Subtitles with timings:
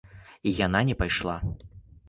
[0.51, 1.39] І яна не пайшла.